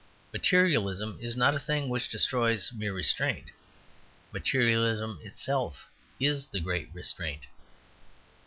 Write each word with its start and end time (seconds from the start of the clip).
Materialism 0.33 1.19
is 1.21 1.37
not 1.37 1.53
a 1.53 1.59
thing 1.59 1.87
which 1.87 2.09
destroys 2.09 2.73
mere 2.73 2.91
restraint. 2.91 3.51
Materialism 4.33 5.19
itself 5.21 5.85
is 6.19 6.47
the 6.47 6.59
great 6.59 6.89
restraint. 6.91 7.45